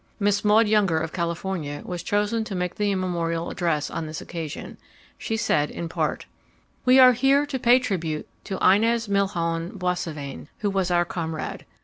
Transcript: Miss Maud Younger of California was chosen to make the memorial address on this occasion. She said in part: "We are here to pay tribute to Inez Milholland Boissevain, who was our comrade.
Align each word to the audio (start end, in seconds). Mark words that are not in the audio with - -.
Miss 0.19 0.43
Maud 0.43 0.67
Younger 0.67 0.97
of 0.97 1.13
California 1.13 1.83
was 1.85 2.01
chosen 2.01 2.43
to 2.45 2.55
make 2.55 2.73
the 2.73 2.95
memorial 2.95 3.51
address 3.51 3.91
on 3.91 4.07
this 4.07 4.19
occasion. 4.19 4.79
She 5.19 5.37
said 5.37 5.69
in 5.69 5.87
part: 5.87 6.25
"We 6.85 6.97
are 6.97 7.13
here 7.13 7.45
to 7.45 7.59
pay 7.59 7.77
tribute 7.77 8.27
to 8.45 8.57
Inez 8.67 9.07
Milholland 9.07 9.73
Boissevain, 9.77 10.47
who 10.61 10.71
was 10.71 10.89
our 10.89 11.05
comrade. 11.05 11.65